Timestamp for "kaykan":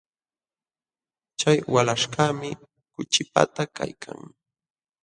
3.77-4.19